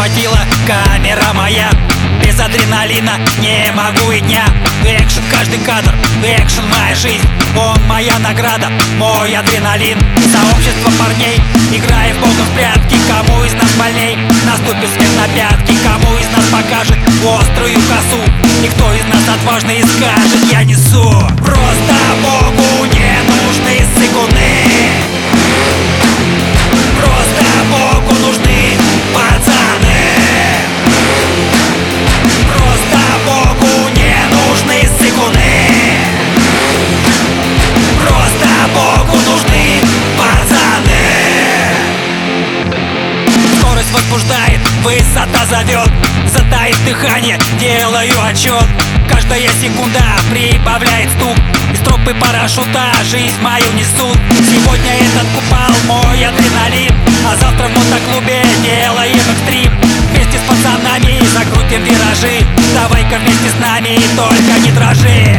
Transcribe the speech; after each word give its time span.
захватила 0.00 0.38
камера 0.66 1.32
моя. 1.34 1.70
Без 2.24 2.38
адреналина 2.40 3.18
не 3.38 3.70
могу 3.72 4.10
и 4.12 4.20
дня. 4.20 4.44
Экшен 4.82 5.22
каждый 5.30 5.58
кадр, 5.58 5.94
экшен 6.24 6.66
моя 6.68 6.94
жизнь. 6.94 7.28
Он 7.54 7.78
моя 7.86 8.18
награда, 8.18 8.68
мой 8.96 9.34
адреналин. 9.34 9.98
Сообщество 10.32 10.90
парней, 10.98 11.38
играя 11.70 12.14
в 12.14 12.20
бога 12.20 12.44
в 12.50 12.54
прятки. 12.54 12.96
Кому 13.08 13.44
из 13.44 13.52
нас 13.52 13.70
больней? 13.72 14.16
Наступит 14.46 14.88
свет 14.90 15.10
на 15.18 15.28
пятки. 15.34 15.76
Кому 15.84 16.16
из 16.16 16.28
нас 16.34 16.46
покажет 16.46 16.96
острую 17.22 17.74
косу? 17.74 18.22
И 18.64 18.68
кто 18.68 18.94
из 18.94 19.04
нас 19.04 19.36
отважный 19.36 19.80
и 19.80 19.82
скажет 19.82 20.52
Я 20.52 20.64
несу 20.64 21.10
Просто 21.38 21.94
Богу 22.22 22.84
не 22.86 23.22
нужны 23.24 23.39
высота 44.82 45.46
зовет 45.46 45.90
Затаив 46.26 46.78
дыхание, 46.84 47.38
делаю 47.58 48.12
отчет. 48.24 48.64
Каждая 49.08 49.48
секунда 49.60 50.02
прибавляет 50.30 51.10
стук 51.10 51.36
Из 51.72 51.80
тропы 51.80 52.14
парашюта 52.14 52.92
жизнь 53.10 53.40
мою 53.40 53.72
несут. 53.72 54.16
Сегодня 54.48 54.92
этот 54.96 55.26
купал 55.34 55.74
мой 55.86 56.24
адреналин 56.24 56.94
А 57.26 57.36
завтра 57.36 57.68
в 57.68 57.76
мотоклубе 57.76 58.42
делаем 58.62 59.16
экстрим. 59.16 59.72
Вместе 60.12 60.38
с 60.38 60.48
пацанами 60.48 61.20
закрутим 61.32 61.84
виражи 61.84 62.44
Давай-ка 62.74 63.18
вместе 63.18 63.50
с 63.50 63.60
нами, 63.60 63.98
только 64.16 64.58
не 64.60 64.72
дрожи 64.72 65.29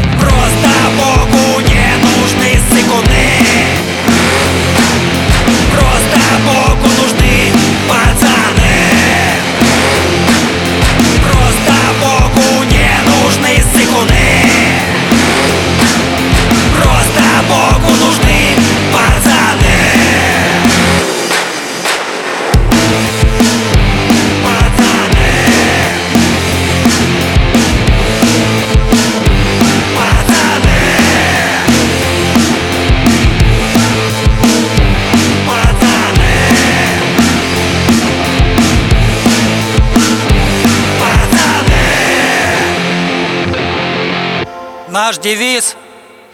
Наш 44.92 45.18
девиз 45.20 45.78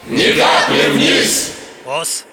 Ни 0.07 0.33
капли 0.33 0.89
вниз! 0.89 1.51
ОС 1.85 2.25